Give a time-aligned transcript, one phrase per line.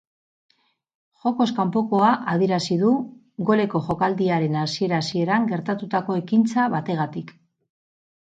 [1.25, 2.93] Jokoz kanpokoa adierazi du,
[3.49, 7.31] goleko jokaldiaren hasiera-hasieran gertatutako ekintza bategatik.